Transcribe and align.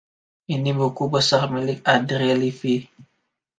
Ini 0.53 0.71
buku 0.79 1.03
besar 1.15 1.45
milik 1.55 1.79
Andrea 1.95 2.33
Levy. 2.41 2.75